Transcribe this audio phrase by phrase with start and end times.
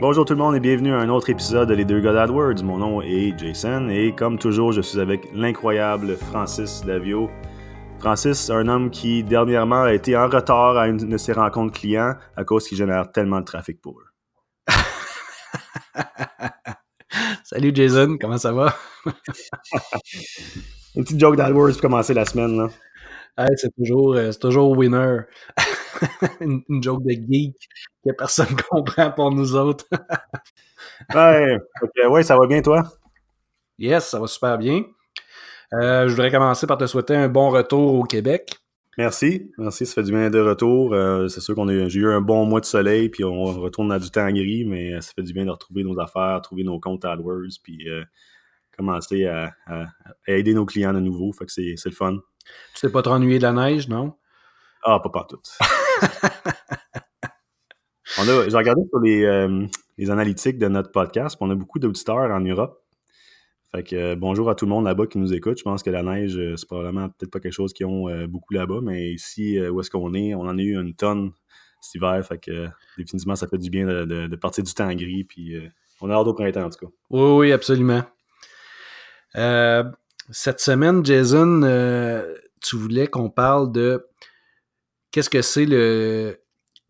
[0.00, 2.64] Bonjour tout le monde et bienvenue à un autre épisode de Les Deux Gars AdWords.
[2.64, 7.28] Mon nom est Jason et comme toujours, je suis avec l'incroyable Francis Davio.
[7.98, 12.14] Francis, un homme qui dernièrement a été en retard à une de ses rencontres clients
[12.34, 14.06] à cause qu'il génère tellement de trafic pour eux.
[17.44, 18.74] Salut Jason, comment ça va?
[20.96, 22.56] une petite joke d'AdWords pour commencer la semaine.
[22.56, 22.68] Là.
[23.54, 25.18] c'est toujours, euh, toujours winner.
[26.40, 27.56] une, joke de geek
[28.04, 29.86] que personne ne comprend pour nous autres.
[31.14, 31.58] ouais,
[32.06, 32.82] ouais, ça va bien toi?
[33.78, 34.84] Yes, ça va super bien.
[35.72, 38.56] Euh, je voudrais commencer par te souhaiter un bon retour au Québec.
[38.98, 40.92] Merci, merci, ça fait du bien de retour.
[40.92, 43.92] Euh, c'est sûr qu'on a j'ai eu un bon mois de soleil, puis on retourne
[43.92, 46.80] à du temps gris, mais ça fait du bien de retrouver nos affaires, trouver nos
[46.80, 48.04] comptes AdWords, puis euh,
[48.76, 49.54] commencer à,
[50.26, 51.32] aider nos clients de nouveau.
[51.32, 52.18] Fait que c'est, le fun.
[52.74, 54.14] Tu t'es pas trop ennuyé de la neige, non?
[54.82, 55.40] Ah, pas partout.
[58.24, 59.68] j'ai regardé sur les,
[59.98, 62.80] les analytiques de notre podcast, on a beaucoup d'auditeurs en Europe.
[63.70, 65.58] Fait que euh, bonjour à tout le monde là-bas qui nous écoute.
[65.58, 68.26] Je pense que la neige, euh, c'est probablement peut-être pas quelque chose qu'ils ont euh,
[68.26, 71.30] beaucoup là-bas, mais ici, où est-ce qu'on est, on en a eu une tonne
[71.80, 72.26] cet hiver.
[72.26, 75.24] Fait que définitivement, ça fait du bien de, partir du temps gris.
[75.24, 75.56] Puis
[76.00, 76.92] on a hâte au printemps, en tout cas.
[77.10, 78.02] Oui, oui, absolument.
[79.34, 81.60] cette semaine, Jason,
[82.60, 84.04] tu voulais qu'on parle de
[85.10, 86.38] qu'est-ce que c'est le,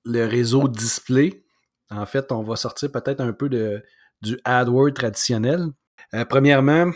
[0.07, 1.43] réseau display?
[1.91, 3.83] En fait, on va sortir peut-être un peu de,
[4.23, 5.67] du AdWord traditionnel.
[6.15, 6.91] Euh, premièrement,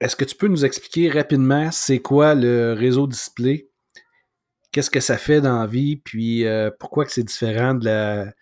[0.00, 3.68] est-ce que tu peux nous expliquer rapidement c'est quoi le réseau display?
[4.70, 5.96] Qu'est-ce que ça fait dans la vie?
[5.96, 8.32] Puis euh, pourquoi que c'est différent de la,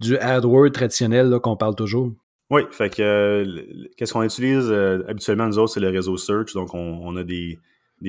[0.00, 2.12] du AdWord traditionnel qu'on parle toujours?
[2.50, 4.70] Oui, fait que euh, qu'est-ce qu'on utilise
[5.08, 6.52] habituellement nous autres, c'est le réseau search.
[6.54, 7.58] Donc on, a des,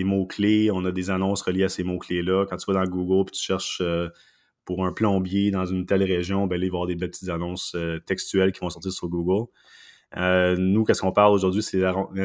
[0.04, 2.46] mots-clés, on a des annonces reliées à ces mots-clés-là.
[2.50, 3.82] Quand tu vas dans Google et tu cherches
[4.66, 8.62] pour un plombier dans une telle région, ben, il va des petites annonces textuelles qui
[8.62, 9.48] vont sortir sur Google.
[10.18, 11.64] Euh, nous, qu'est-ce qu'on parle aujourd'hui?
[11.64, 11.82] C'est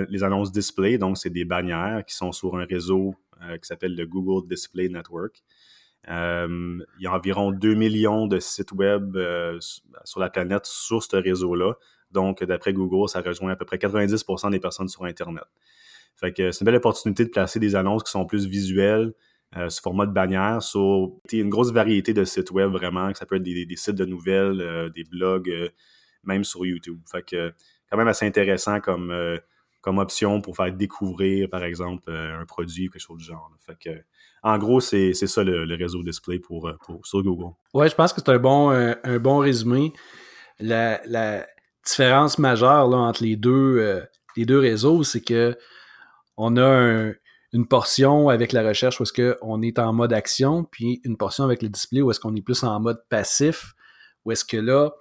[0.08, 0.98] les annonces display.
[0.98, 4.88] Donc, c'est des bannières qui sont sur un réseau euh, qui s'appelle le Google Display
[4.88, 5.42] Network.
[6.08, 9.16] Euh, il y a environ 2 millions de sites web
[10.04, 11.74] sur la planète sur ce réseau-là.
[12.10, 15.44] Donc, d'après Google, ça rejoint à peu près 90% des personnes sur Internet.
[16.18, 19.12] Fait que c'est une belle opportunité de placer des annonces qui sont plus visuelles,
[19.68, 23.36] sous format de bannière, sur une grosse variété de sites web vraiment, que ça peut
[23.36, 25.70] être des, sites de nouvelles, des blogs,
[26.24, 26.98] même sur YouTube.
[27.10, 27.52] Fait que
[27.90, 29.38] quand même assez intéressant comme, euh,
[29.80, 33.50] comme option pour faire découvrir, par exemple, euh, un produit ou quelque chose du genre.
[33.60, 34.02] Fait que,
[34.42, 37.54] en gros, c'est ça le, réseau display pour, euh, pour, sur Google.
[37.74, 39.92] Oui, je pense que c'est un bon, un bon résumé.
[40.60, 41.46] La,
[41.84, 44.02] différence majeure entre les deux,
[44.36, 45.56] les deux réseaux, c'est que
[46.38, 47.12] on a
[47.52, 51.44] une portion avec la recherche où est-ce qu'on est en mode action, puis une portion
[51.44, 53.74] avec le display où est-ce qu'on est plus en mode passif,
[54.24, 54.92] où est-ce que là,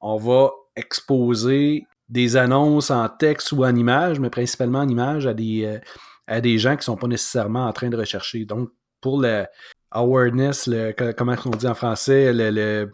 [0.00, 5.34] on va exposer des annonces en texte ou en image, mais principalement en image à
[5.34, 5.78] des, euh,
[6.26, 8.44] à des gens qui ne sont pas nécessairement en train de rechercher.
[8.44, 9.46] Donc, pour le
[9.90, 12.90] awareness, le, comment on dit en français, le,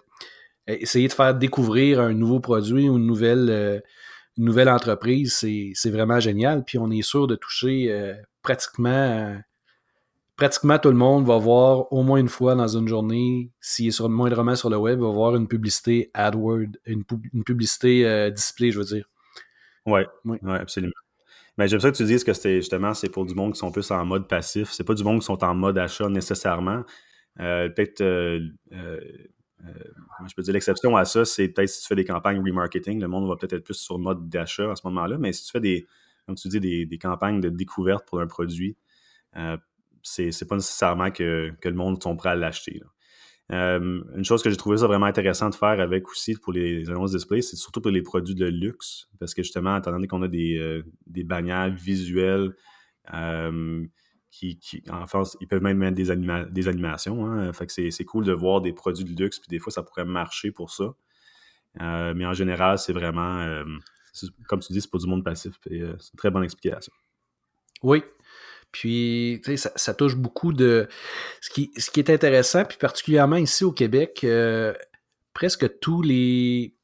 [0.67, 3.81] essayer de faire découvrir un nouveau produit ou une nouvelle, euh,
[4.45, 6.65] nouvelle entreprise, c'est vraiment génial.
[6.65, 9.37] Puis on est sûr de toucher euh, pratiquement
[10.41, 13.91] pratiquement tout le monde va voir au moins une fois dans une journée, s'il est
[13.91, 17.05] sur, moindrement sur le web, va voir une publicité AdWord, une,
[17.45, 19.05] publicité euh, display, je veux dire.
[19.85, 20.95] Oui, ouais, absolument.
[21.59, 23.71] Mais j'aime ça que tu dises que c'est justement c'est pour du monde qui sont
[23.71, 24.71] plus en mode passif.
[24.71, 26.85] C'est pas du monde qui sont en mode achat nécessairement.
[27.39, 28.41] Euh, peut-être euh,
[30.29, 33.09] je peux dire l'exception à ça, c'est peut-être si tu fais des campagnes remarketing, le
[33.09, 35.19] monde va peut-être être plus sur mode d'achat à ce moment-là.
[35.19, 35.87] Mais si tu fais des,
[36.27, 38.77] comme tu dis, des, campagnes de découverte pour un produit,
[40.03, 42.81] c'est pas nécessairement que, le monde sont prêts à l'acheter.
[43.53, 46.89] Euh, une chose que j'ai trouvé ça vraiment intéressant de faire avec aussi pour les
[46.89, 49.09] annonces display, c'est surtout pour les produits de luxe.
[49.19, 52.55] Parce que justement, étant donné qu'on a des, euh, des, bannières visuelles
[54.43, 56.07] euh, qui, en France, ils peuvent même mettre des,
[56.51, 57.27] des animations.
[57.27, 57.53] Hein.
[57.53, 60.05] Fait que c'est cool de voir des produits de luxe, puis des fois, ça pourrait
[60.05, 60.95] marcher pour ça.
[61.79, 63.65] mais en général, c'est vraiment,
[64.49, 65.55] comme tu dis, c'est pour du monde passif.
[65.65, 66.93] c'est une très bonne explication.
[67.83, 68.03] Oui,
[68.73, 70.89] puis, tu sais, ça, touche beaucoup de...
[71.41, 74.73] Ce qui, ce qui est intéressant, puis particulièrement ici au Québec, euh,
[75.35, 76.75] presque tous les,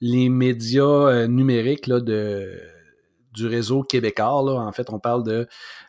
[0.00, 2.60] les médias euh, numériques là, de,
[3.34, 5.46] du réseau québécois, en fait, on parle de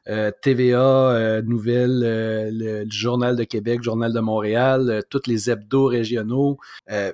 [0.08, 6.58] euh, TVA, Nouvelles, le, Journal de Québec, Journal de Montréal, tous les hebdos régionaux,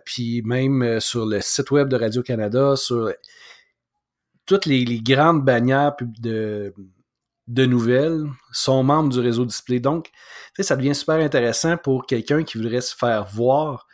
[0.06, 3.12] puis même sur le site web de Radio-Canada, sur
[4.46, 6.74] toutes les, les grandes bannières de
[7.52, 9.80] de nouvelles sont membres du réseau display.
[9.80, 10.10] Donc,
[10.60, 13.88] ça devient super intéressant pour quelqu'un qui voudrait se faire voir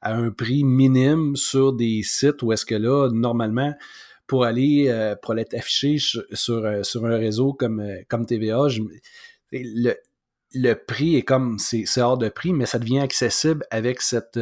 [0.00, 3.74] à un prix minime sur des sites où est-ce que là, normalement,
[4.26, 8.66] pour aller euh, pour être affiché sur, sur, un réseau comme, comme TVA,
[9.52, 9.94] le,
[10.54, 14.38] le prix est comme c'est hors de prix, mais ça devient accessible avec cette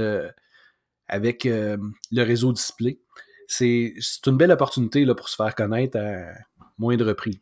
[1.08, 2.98] avec le réseau display.
[3.46, 3.94] C'est
[4.26, 6.32] une belle opportunité là, pour se faire connaître à
[6.78, 7.40] moindre prix.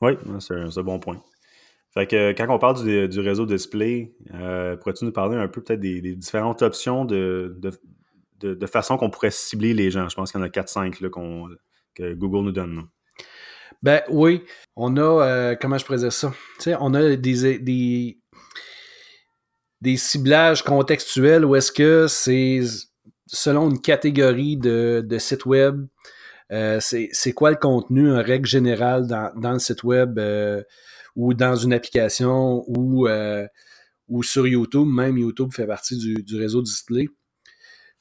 [0.00, 1.22] Oui, c'est un, bon point.
[1.92, 5.80] Fait que quand on parle du, réseau display, euh, pourrais-tu nous parler un peu peut-être
[5.80, 7.58] des, différentes options de,
[8.66, 10.08] façon qu'on pourrait cibler les gens?
[10.08, 10.96] Je pense qu'il y en a 4-5
[11.94, 12.88] que Google nous donne.
[13.82, 14.42] Ben oui,
[14.76, 16.32] on a, euh, comment je pourrais dire ça?
[16.80, 18.18] on a des, des,
[19.80, 22.60] des ciblages contextuels où est-ce que c'est
[23.26, 25.86] selon une catégorie de, de site web,
[26.52, 30.62] euh, c'est quoi le contenu en règle générale dans, dans le site web euh,
[31.16, 33.08] ou dans une application ou,
[34.08, 34.88] ou sur YouTube.
[34.88, 37.08] Même YouTube fait partie du, du, réseau display.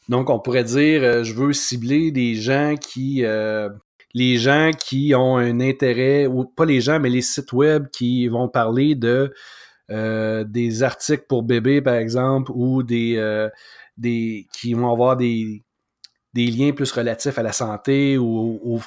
[0.10, 3.24] Donc, on pourrait dire, je veux cibler des gens qui,
[4.14, 8.28] les gens qui ont un intérêt, ou pas les gens, mais les sites web qui
[8.28, 9.34] vont parler de
[9.90, 13.50] des articles pour bébés, par exemple, ou des,
[14.52, 15.64] qui vont avoir des,
[16.34, 18.80] des liens plus relatifs à la santé ou au,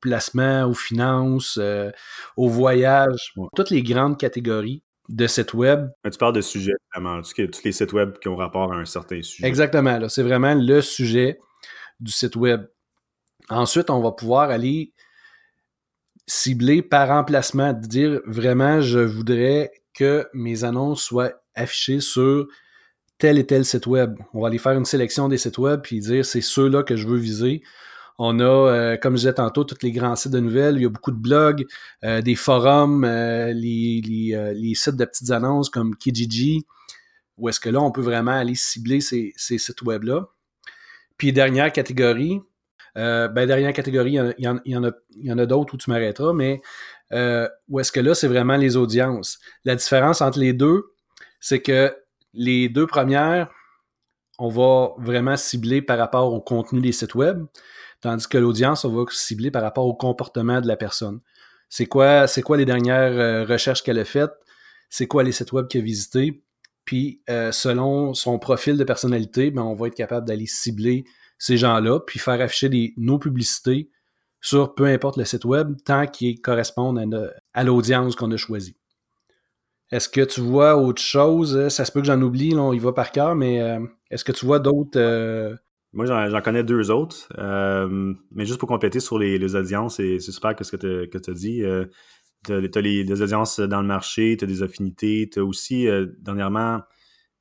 [0.00, 1.90] placement, aux finances, euh,
[2.36, 5.88] au voyage, toutes les grandes catégories de sites web.
[6.10, 9.22] tu parles de sujets, vraiment, tous les sites web qui ont rapport à un certain
[9.22, 9.46] sujet.
[9.46, 11.38] Exactement, c'est vraiment le sujet
[12.00, 12.66] du site web.
[13.48, 14.92] Ensuite, on va pouvoir aller
[16.26, 22.46] cibler par emplacement, dire vraiment, je voudrais que mes annonces soient affichées sur
[23.16, 24.18] tel et tel site web.
[24.34, 27.06] On va aller faire une sélection des sites web puis dire c'est ceux-là que je
[27.06, 27.62] veux viser.
[28.18, 30.76] On a, euh, comme je disais tantôt, tous les grands sites de nouvelles.
[30.76, 31.64] Il y a beaucoup de blogs,
[32.04, 36.66] euh, des forums, euh, les, sites de petites annonces comme Kijiji,
[37.36, 40.26] où est-ce que là, on peut vraiment aller cibler ces, sites web-là.
[41.16, 42.40] Puis dernière catégorie,
[42.94, 46.60] ben dernière catégorie, il y en a d'autres où tu m'arrêteras, mais
[47.68, 49.38] où est-ce que là, c'est vraiment les audiences.
[49.64, 50.84] La différence entre les deux,
[51.40, 51.96] c'est que
[52.34, 53.50] les deux premières,
[54.38, 57.44] on va vraiment cibler par rapport au contenu des sites web,
[58.00, 61.20] tandis que l'audience, on va cibler par rapport au comportement de la personne.
[61.68, 64.32] C'est quoi, c'est quoi les dernières euh, recherches qu'elle a faites?
[64.88, 66.42] C'est quoi les sites web qu'elle a visités?
[66.84, 71.04] Puis, euh, selon son profil de personnalité, ben, on va être capable d'aller cibler
[71.36, 73.90] ces gens-là, puis faire afficher des, nos publicités
[74.40, 78.76] sur peu importe le site web, tant qu'ils correspondent à l'audience qu'on a choisie.
[79.90, 81.68] Est-ce que tu vois autre chose?
[81.68, 83.80] Ça se peut que j'en oublie, là, on y va par cœur, mais euh,
[84.10, 84.98] est-ce que tu vois d'autres.
[84.98, 85.54] Euh?
[85.92, 87.28] Moi, j'en connais deux autres.
[87.38, 90.76] Euh, mais juste pour compléter sur les, audiences, c'est super ce que
[91.18, 91.62] tu as dit.
[92.44, 95.86] tu as, les, audiences dans le marché, tu as des affinités, tu as aussi,
[96.18, 96.80] dernièrement,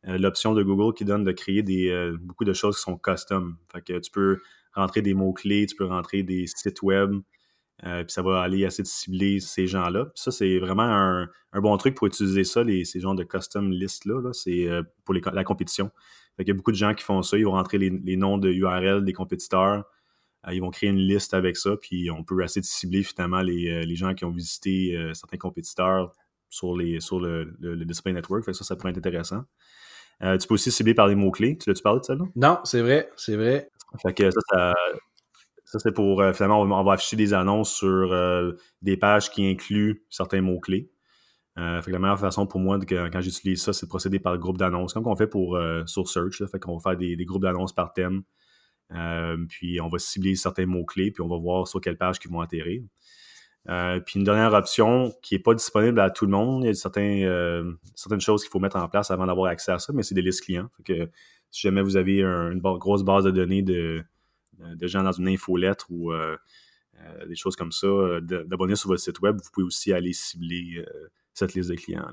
[0.04, 3.58] l'option de Google qui donne de créer des, beaucoup de choses qui sont custom.
[3.72, 4.38] Fait que tu peux
[4.74, 7.16] rentrer des mots-clés, tu peux rentrer des sites web.
[7.86, 10.08] Euh, puis ça va aller assez de cibler ces gens-là.
[10.16, 11.30] Ça, c'est vraiment un,
[11.62, 14.32] bon truc pour utiliser ça, les, ces genres de custom lists-là.
[14.34, 15.92] c'est euh, pour la compétition.
[16.40, 17.38] Il y a beaucoup de gens qui font ça.
[17.38, 19.86] Ils vont rentrer les, noms de URL des compétiteurs.
[20.48, 21.76] Euh, ils vont créer une liste avec ça.
[21.78, 26.14] Puis on peut assez de cibler finalement les, gens qui ont visité certains compétiteurs
[26.50, 28.44] sur, les, sur le, display network.
[28.46, 29.44] ça, ça pourrait être intéressant.
[30.22, 31.58] tu peux aussi cibler par les mots-clés.
[31.58, 32.26] Tu l'as-tu parlé de ça, là?
[32.36, 33.70] Non, c'est vrai, c'est vrai.
[34.04, 34.74] Fait que ça, ça,
[35.68, 39.46] ça, c'est pour, euh, finalement, on va, afficher des annonces sur euh, des pages qui
[39.46, 40.90] incluent certains mots-clés.
[41.58, 44.94] Euh, la meilleure façon pour moi, quand j'utilise ça, c'est de procéder par groupe d'annonces,
[44.94, 46.44] comme on fait pour, sur Search.
[46.46, 48.24] fait qu'on va faire des, groupes d'annonces par thème.
[49.50, 52.42] puis on va cibler certains mots-clés, puis on va voir sur quelle page ils vont
[52.42, 52.84] atterrir.
[54.06, 56.74] puis une dernière option qui n'est pas disponible à tout le monde, il y a
[56.76, 60.22] certaines choses qu'il faut mettre en place avant d'avoir accès à ça, mais c'est des
[60.22, 60.70] listes clients.
[61.50, 64.04] Si jamais vous avez une grosse base de données de,
[64.62, 66.36] euh, de gens dans une infolettre ou euh,
[67.00, 67.88] euh, des choses comme ça,
[68.22, 70.84] d'abonner sur votre site web, vous pouvez aussi aller cibler
[71.38, 72.08] cette liste de clients.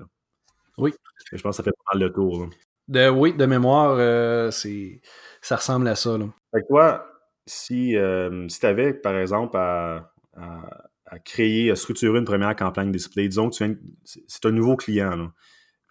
[0.79, 0.93] Oui.
[1.33, 2.49] Je pense que ça fait pas mal le tour.
[2.89, 5.01] De, oui, de mémoire, c'est
[5.41, 6.19] ça ressemble à ça.
[6.19, 6.27] Là.
[6.53, 7.07] Fait toi,
[7.47, 7.97] si,
[8.49, 10.11] si tu avais, par exemple, à,
[11.25, 13.57] créer, à structurer une première campagne display, disons que
[14.05, 15.31] c'est un nouveau client, là,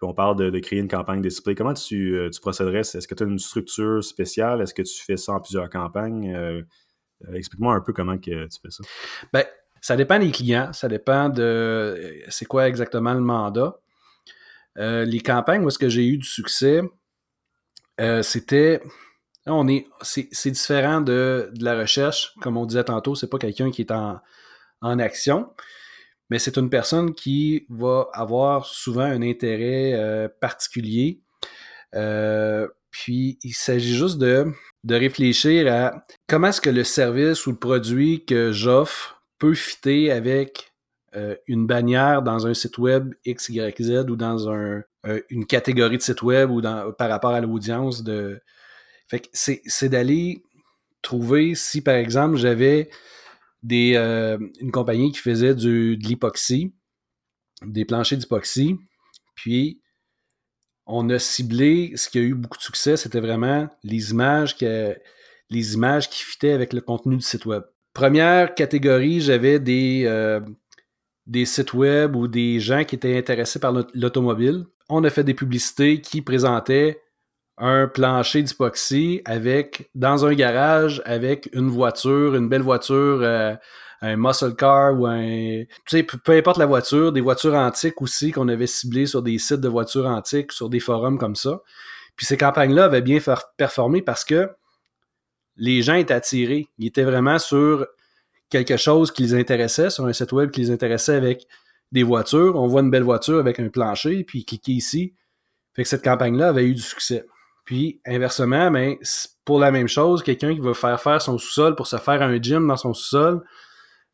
[0.04, 2.80] on parle de, créer une campagne display, comment tu, euh, procéderais?
[2.80, 4.60] Est-ce que tu as une structure spéciale?
[4.60, 6.34] Est-ce que tu fais ça en plusieurs campagnes?
[6.34, 6.62] Euh,
[7.28, 8.84] euh, explique-moi un peu comment que tu fais ça.
[9.32, 9.44] Ben,
[9.84, 13.76] ça dépend des clients, ça dépend de c'est quoi exactement le mandat.
[14.76, 16.82] les campagnes où est-ce que j'ai eu du succès,
[18.22, 18.80] c'était
[19.46, 23.82] on est c'est différent de, la recherche, comme on disait tantôt, c'est pas quelqu'un qui
[23.82, 24.20] est en,
[24.80, 25.50] en action
[26.30, 31.20] mais c'est une personne qui va avoir souvent un intérêt euh, particulier.
[31.94, 34.46] Euh, Puis il s'agit juste de,
[34.84, 40.10] de réfléchir à comment est-ce que le service ou le produit que j'offre peut fitter
[40.10, 40.72] avec
[41.16, 46.02] euh, une bannière dans un site web XYZ ou dans un, euh, une catégorie de
[46.02, 48.40] site web ou par rapport à l'audience de.
[49.08, 50.42] Fait c'est d'aller
[51.02, 52.90] trouver si, par exemple, j'avais
[53.62, 56.74] des euh, une compagnie qui faisait du, de l'hypoxie,
[57.62, 58.76] des planchers d'hypoxie,
[59.34, 59.80] puis
[60.86, 64.96] on a ciblé ce qui a eu beaucoup de succès, c'était vraiment les images que
[65.50, 67.62] les images qui fitaient avec le contenu du site web.
[67.94, 70.06] Première catégorie, j'avais des,
[71.26, 74.66] des sites web ou des gens qui étaient intéressés par l'automobile.
[74.88, 77.00] On a fait des publicités qui présentaient
[77.56, 83.54] un plancher d'hypoxie avec dans un garage avec une voiture, une belle voiture, euh,
[84.00, 88.32] un muscle car ou un tu sais peu importe la voiture, des voitures antiques aussi
[88.32, 91.60] qu'on avait ciblées sur des sites de voitures antiques, sur des forums comme ça.
[92.16, 93.18] Puis ces campagnes-là avaient bien
[93.56, 94.50] performé parce que
[95.56, 96.68] les gens étaient attirés.
[96.78, 97.86] Ils étaient vraiment sur
[98.50, 101.46] quelque chose qui les intéressait, sur un site web qui les intéressait avec
[101.92, 102.56] des voitures.
[102.56, 105.14] On voit une belle voiture avec un plancher, puis cliquez ici.
[105.74, 107.26] Fait que cette campagne-là avait eu du succès.
[107.64, 108.96] Puis, inversement, ben,
[109.44, 112.40] pour la même chose, quelqu'un qui veut faire faire son sous-sol pour se faire un
[112.40, 113.42] gym dans son sous-sol,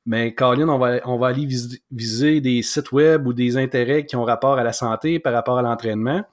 [0.06, 1.46] mais ben, Colin, on va, on va aller
[1.90, 5.58] viser des sites web ou des intérêts qui ont rapport à la santé par rapport
[5.58, 6.24] à l'entraînement.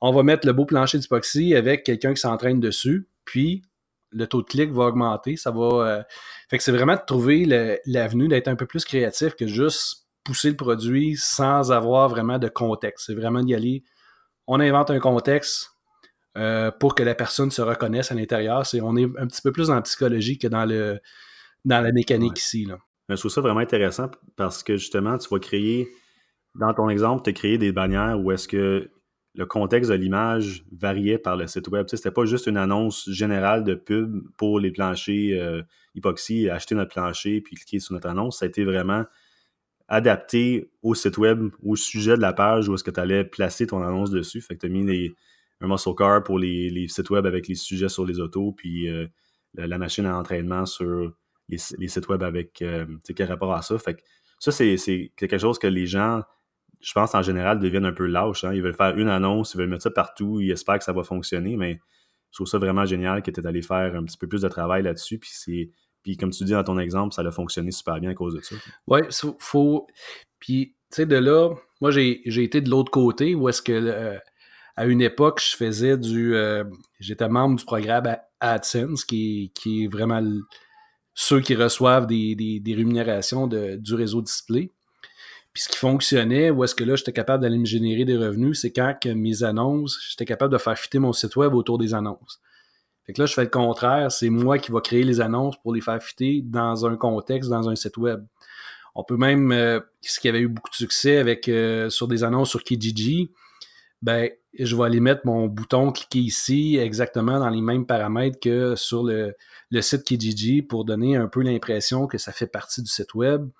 [0.00, 3.08] On va mettre le beau plancher d'hypoxie avec quelqu'un qui s'entraîne dessus.
[3.24, 3.62] Puis,
[4.10, 5.36] le taux de clic va augmenter.
[5.36, 5.66] Ça va.
[5.66, 6.02] Euh,
[6.48, 7.44] fait que c'est vraiment de trouver
[7.86, 12.48] l'avenue d'être un peu plus créatif que juste pousser le produit sans avoir vraiment de
[12.48, 13.06] contexte.
[13.06, 13.84] C'est vraiment d'y aller.
[14.46, 15.70] On invente un contexte
[16.36, 18.66] euh, pour que la personne se reconnaisse à l'intérieur.
[18.66, 20.98] C'est, on est un petit peu plus dans la psychologie que dans, le,
[21.64, 22.64] dans la mécanique ici.
[22.64, 22.78] Là.
[23.08, 25.88] Je trouve ça vraiment intéressant parce que justement, tu vas créer,
[26.54, 28.90] dans ton exemple, tu as créé des bannières où est-ce que
[29.34, 31.86] le contexte de l'image variait par le site web.
[31.86, 35.62] Tu sais, c'était pas juste une annonce générale de pub pour les planchers euh,
[35.94, 38.38] Epoxy, acheter notre plancher puis cliquer sur notre annonce.
[38.38, 39.04] Ça a été vraiment
[39.88, 43.66] adapté au site web, au sujet de la page où est-ce que tu allais placer
[43.66, 44.40] ton annonce dessus.
[44.40, 45.14] Fait que tu as mis
[45.60, 49.06] un muscle car pour les, sites web avec les sujets sur les autos, puis euh,
[49.54, 51.12] la, machine à entraînement sur
[51.48, 53.78] les, sites web avec euh, quel rapport à ça.
[53.78, 54.02] Fait que
[54.38, 56.22] ça, c'est quelque chose que les gens
[56.80, 58.44] je pense en général, deviennent un peu lâches.
[58.44, 58.54] Hein.
[58.54, 61.02] Ils veulent faire une annonce, ils veulent mettre ça partout, ils espèrent que ça va
[61.02, 61.80] fonctionner, mais
[62.30, 64.82] je trouve ça vraiment génial que tu allé faire un petit peu plus de travail
[64.82, 65.18] là-dessus.
[65.18, 65.72] Puis.
[66.04, 68.40] Puis comme tu dis dans ton exemple, ça a fonctionné super bien à cause de
[68.40, 68.54] ça.
[68.86, 69.00] Oui,
[69.38, 69.86] faut.
[70.38, 74.16] Puis, tu sais, de là, moi j'ai été de l'autre côté où est-ce que euh,
[74.76, 76.36] à une époque, je faisais du.
[76.36, 76.64] Euh,
[77.00, 80.22] j'étais membre du programme AdSense, qui, qui est vraiment
[81.14, 84.70] ceux qui reçoivent des, des, rémunérations de, du réseau display.
[85.58, 88.60] Puis ce qui fonctionnait, où est-ce que là, j'étais capable d'aller me générer des revenus,
[88.60, 92.40] c'est quand mes annonces, j'étais capable de faire fitter mon site web autour des annonces.
[93.04, 95.74] Fait que là, je fais le contraire, c'est moi qui va créer les annonces pour
[95.74, 98.24] les faire fitter dans un contexte, dans un site web.
[98.94, 102.22] On peut même, euh, ce qui avait eu beaucoup de succès avec euh, sur des
[102.22, 103.32] annonces sur Kijiji,
[104.00, 108.76] ben, je vais aller mettre mon bouton cliquer ici exactement dans les mêmes paramètres que
[108.76, 109.34] sur le,
[109.72, 113.50] le site Kijiji pour donner un peu l'impression que ça fait partie du site web.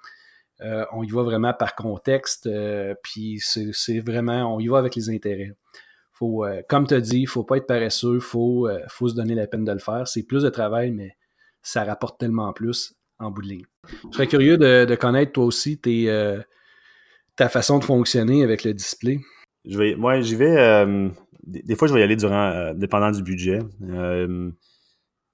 [0.60, 4.96] Euh, on y va vraiment par contexte, euh, puis c'est vraiment, on y va avec
[4.96, 5.52] les intérêts.
[6.12, 9.14] Faut, euh, comme tu as dit, il ne faut pas être paresseux, il faut, se
[9.14, 10.08] donner la peine de le faire.
[10.08, 11.16] C'est plus de travail, mais
[11.62, 13.66] ça rapporte tellement plus en bout de ligne.
[14.10, 15.80] Je serais curieux de, connaître toi aussi
[17.36, 19.20] ta façon de fonctionner avec le display.
[19.64, 20.86] Je vais, moi, j'y vais.
[21.44, 23.60] des, fois, je vais y aller durant, dépendant du budget.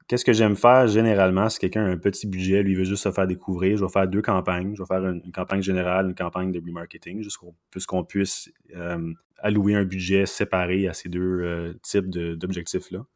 [0.07, 3.11] Qu'est-ce que j'aime faire généralement si quelqu'un a un petit budget, lui veut juste se
[3.11, 4.75] faire découvrir, je vais faire deux campagnes.
[4.77, 9.75] Je vais faire une, campagne générale, une campagne de remarketing, juste qu'on puisse euh, allouer
[9.75, 13.07] un budget séparé à ces deux euh, types d'objectifs-là.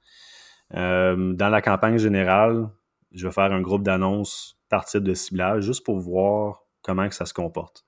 [0.75, 2.71] Euh, dans la campagne générale,
[3.13, 7.15] je vais faire un groupe d'annonces par type de ciblage juste pour voir comment que
[7.15, 7.85] ça se comporte.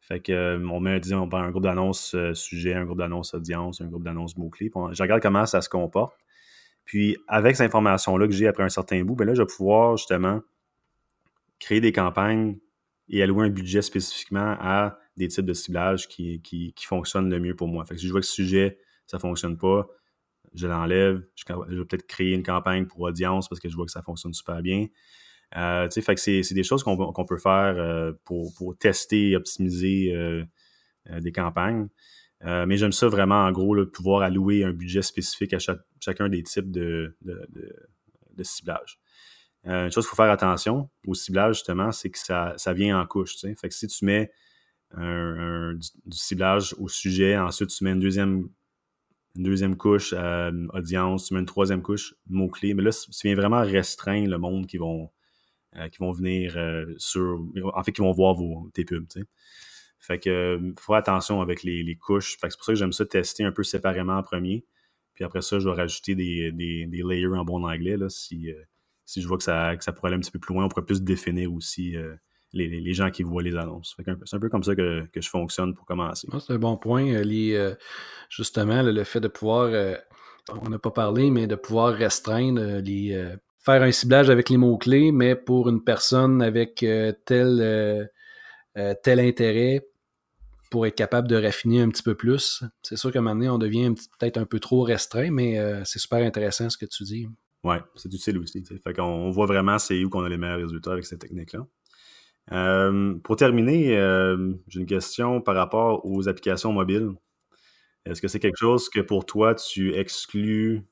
[0.00, 3.86] Fait que on met disons, on un groupe d'annonces sujet, un groupe d'annonces audience, un
[3.86, 4.70] groupe d'annonces mots-clés.
[4.92, 6.14] Je regarde comment ça se comporte.
[6.84, 9.96] Puis avec cette information-là que j'ai après un certain bout, ben là, je vais pouvoir
[9.96, 10.40] justement
[11.58, 12.58] créer des campagnes
[13.08, 17.54] et allouer un budget spécifiquement à des types de ciblage qui, qui, fonctionnent le mieux
[17.54, 17.84] pour moi.
[17.96, 19.86] Si je vois que ce sujet, ça ne fonctionne pas,
[20.54, 21.22] je l'enlève.
[21.34, 24.32] Je, vais peut-être créer une campagne pour audience parce que je vois que ça fonctionne
[24.32, 24.86] super bien.
[25.56, 30.44] Euh, que c'est, des choses qu'on, peut faire euh, pour, tester et optimiser euh,
[31.20, 31.88] des campagnes.
[32.44, 35.58] Euh, mais j'aime ça vraiment, en gros, le pouvoir allouer un budget spécifique à
[36.00, 37.16] chacun des types de,
[38.42, 38.98] ciblage.
[39.66, 43.06] Euh, une chose qu'il faut faire attention au ciblage, justement, c'est que ça, vient en
[43.06, 43.36] couche.
[43.40, 44.30] Fait que si tu mets
[44.96, 45.80] du,
[46.16, 48.00] ciblage au sujet, ensuite tu mets une
[49.36, 50.12] deuxième couche
[50.74, 52.74] audience, tu mets une troisième couche mots-clés.
[52.74, 55.10] Mais là, tu viens vraiment restreindre le monde qui vont,
[55.90, 56.58] qui vont venir
[56.98, 57.42] sur.
[57.72, 59.06] En fait, qui vont voir vos, tes pubs.
[60.06, 62.36] Fait que faut attention avec les, couches.
[62.38, 64.64] Fait que c'est pour ça que j'aime ça tester un peu séparément en premier.
[65.14, 67.96] Puis après ça, je vais rajouter des, des, layers en bon anglais.
[67.96, 68.50] Là, si,
[69.04, 70.68] si je vois que ça, que ça pourrait aller un petit peu plus loin, on
[70.68, 71.96] pourrait plus définir aussi
[72.54, 73.96] les, gens qui voient les annonces.
[74.24, 76.28] C'est un peu comme ça que, je fonctionne pour commencer.
[76.32, 77.06] Ah, c'est un bon point.
[77.06, 77.74] Euh, euh,
[78.28, 79.96] justement, le fait de pouvoir, euh,
[80.48, 83.34] on n'a pas parlé, mais de pouvoir restreindre les.
[83.58, 86.84] faire un ciblage avec les mots-clés, mais pour une personne avec
[87.24, 88.10] tel,
[89.02, 89.86] tel intérêt,
[90.74, 92.64] pour être capable de raffiner un petit peu plus.
[92.82, 96.00] C'est sûr qu'à un moment donné, on devient peut-être un peu trop restreint, mais c'est
[96.00, 97.28] super intéressant ce que tu dis.
[97.62, 98.64] Oui, c'est utile aussi.
[98.82, 101.60] Fait qu'on voit vraiment c'est où qu'on a les meilleurs résultats avec cette technique-là.
[102.50, 107.12] Euh, pour terminer, euh, j'ai une question par rapport aux applications mobiles.
[108.04, 110.82] Est-ce que c'est quelque chose que pour toi tu exclus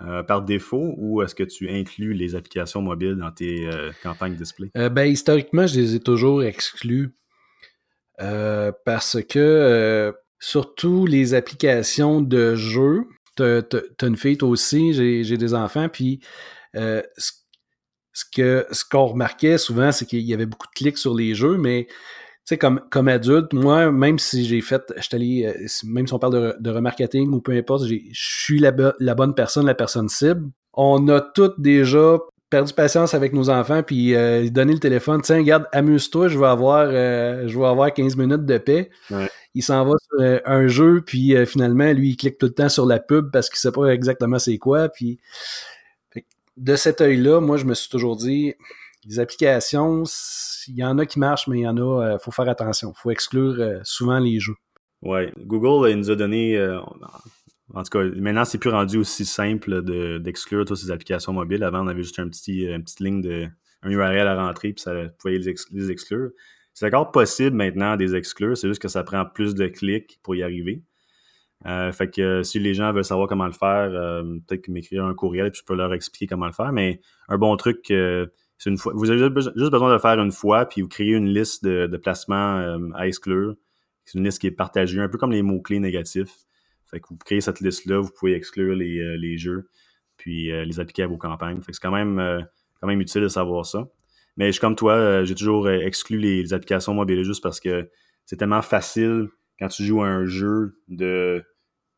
[0.00, 3.68] euh, par défaut ou est-ce que tu inclus les applications mobiles dans tes
[4.04, 4.70] campagnes display?
[4.74, 7.14] ben, historiquement, je les ai toujours exclus
[8.18, 13.04] parce que surtout les applications de jeux,
[13.36, 13.62] t'as
[14.02, 16.20] une fille toi aussi, j'ai des enfants, puis
[18.18, 21.34] ce que ce qu'on remarquait souvent, c'est qu'il y avait beaucoup de clics sur les
[21.34, 21.86] jeux, mais
[22.48, 26.14] tu sais, comme, comme adulte, moi, même si j'ai fait, je allé, euh, même si
[26.14, 30.48] on parle de, remarketing ou peu importe, je suis la, bonne personne, la personne cible.
[30.72, 32.18] On a toutes déjà
[32.50, 36.46] perdu patience avec nos enfants, puis euh, donner le téléphone, tiens, regarde, amuse-toi, je vais
[36.46, 38.90] avoir, euh, je vais avoir 15 minutes de paix.
[39.54, 42.86] Il s'en va sur un jeu, puis finalement, lui, il clique tout le temps sur
[42.86, 45.18] la pub parce qu'il sait pas exactement c'est quoi, puis
[46.58, 48.54] de cet œil-là, moi, je me suis toujours dit,
[49.06, 50.04] les applications,
[50.66, 52.48] il y en a qui marchent, mais il y en a, il euh, faut faire
[52.48, 52.92] attention.
[52.94, 54.56] Il faut exclure euh, souvent les jeux.
[55.02, 56.80] Oui, Google il nous a donné, euh,
[57.74, 59.82] en tout cas, maintenant, c'est plus rendu aussi simple
[60.20, 61.62] d'exclure toutes ces applications mobiles.
[61.62, 63.48] Avant, on avait juste un petit, une petite ligne de
[63.82, 66.30] un URL à rentrer, puis ça pouvait les, exclure.
[66.74, 70.18] C'est encore possible maintenant de les exclure, c'est juste que ça prend plus de clics
[70.22, 70.82] pour y arriver.
[71.66, 74.74] Euh, fait que euh, si les gens veulent savoir comment le faire, euh, peut-être qu'ils
[74.74, 76.72] m'écrire un courriel puis je peux leur expliquer comment le faire.
[76.72, 78.92] Mais un bon truc, c'est une fois.
[78.94, 81.86] Vous avez juste besoin de le faire une fois, puis vous créez une liste de,
[81.86, 83.54] de placements à exclure.
[84.04, 86.34] C'est une liste qui est partagée, un peu comme les mots-clés négatifs.
[86.90, 89.68] Fait que vous créez cette liste-là, vous pouvez exclure les, les jeux,
[90.16, 91.60] puis les appliquer à vos campagnes.
[91.66, 92.46] C'est quand même,
[92.80, 93.88] quand même utile de savoir ça.
[94.38, 97.90] Mais je suis comme toi, j'ai toujours exclu les, applications mobiles juste parce que
[98.24, 101.44] c'est tellement facile quand tu joues à un jeu de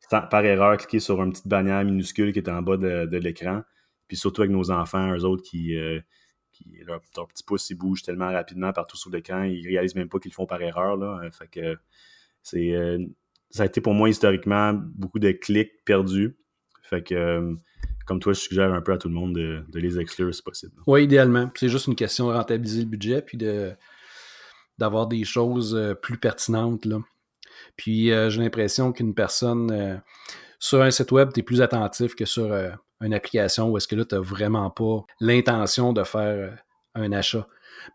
[0.09, 3.61] par erreur cliquer sur une petite bannière minuscule qui est en bas de, l'écran.
[4.07, 6.01] Puis surtout avec nos enfants, eux autres qui, euh,
[6.85, 10.31] leur, petit pouce ils bouge tellement rapidement partout sur l'écran, ils réalisent même pas qu'ils
[10.31, 10.97] le font par erreur.
[10.97, 11.21] Là.
[11.31, 11.77] Fait que
[12.43, 12.97] c'est euh,
[13.51, 16.35] ça a été pour moi historiquement beaucoup de clics perdus.
[16.83, 17.53] Fait que euh,
[18.05, 20.73] comme toi, je suggère un peu à tout le monde de, les exclure si possible.
[20.87, 21.49] Oui, idéalement.
[21.55, 23.71] C'est juste une question de rentabiliser le budget puis de
[24.77, 26.87] d'avoir des choses plus pertinentes.
[27.75, 29.95] Puis euh, j'ai l'impression qu'une personne euh,
[30.59, 32.69] sur un site web, tu es plus attentif que sur euh,
[33.01, 36.57] une application où est-ce que là, tu n'as vraiment pas l'intention de faire
[36.93, 37.47] un achat.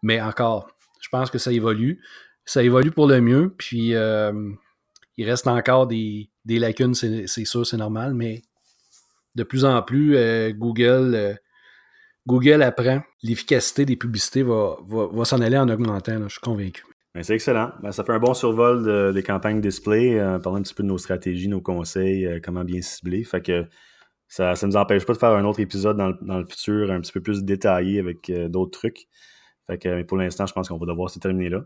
[0.02, 0.68] Mais encore,
[1.00, 2.02] je pense que ça évolue.
[2.44, 3.54] Ça évolue pour le mieux.
[3.56, 3.92] Puis
[5.16, 8.42] il reste encore des, lacunes, c'est sûr, c'est normal, mais
[9.34, 10.16] de plus en plus,
[10.54, 11.38] Google,
[12.26, 13.02] Google apprend.
[13.22, 14.76] L'efficacité des publicités va,
[15.24, 16.84] s'en aller en augmentant, je suis convaincu.
[17.22, 17.72] C'est excellent.
[17.82, 20.88] Ben, ça fait un bon survol des campagnes display, euh, parlant un petit peu de
[20.88, 23.24] nos stratégies, nos conseils, euh, comment bien cibler.
[23.24, 23.66] Fait que
[24.28, 27.12] ça ne nous empêche pas de faire un autre épisode dans le, futur un petit
[27.12, 29.06] peu plus détaillé avec euh, d'autres trucs.
[29.66, 31.64] Fait que pour l'instant, je pense qu'on va devoir se terminer là.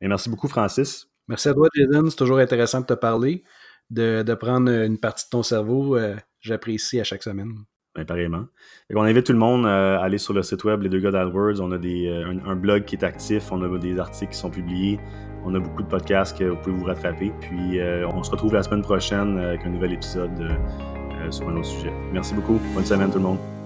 [0.00, 1.09] Merci beaucoup, Francis.
[1.30, 2.10] Merci à toi, Jason.
[2.10, 3.44] C'est toujours intéressant de te parler,
[3.88, 5.96] de, prendre une partie de ton cerveau.
[6.40, 7.54] J'apprécie à chaque semaine.
[7.94, 8.46] Ben, pareillement.
[8.94, 11.60] on invite tout le monde à aller sur le site web Les Deux Gars d'AdWords.
[11.60, 15.00] On a euh, un, blog qui est actif, on a des articles qui sont publiés,
[15.44, 17.32] on a beaucoup de podcasts que vous pouvez vous rattraper.
[17.40, 21.56] Puis euh, on se retrouve la semaine prochaine avec un nouvel épisode euh, sur un
[21.56, 21.92] autre sujet.
[22.12, 22.60] Merci beaucoup.
[22.74, 23.59] Bonne semaine tout le monde.